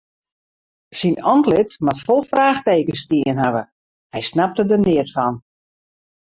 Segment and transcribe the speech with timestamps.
[0.99, 3.63] Syn antlit moat fol fraachtekens stien hawwe,
[4.13, 5.35] hy snapte der neat fan.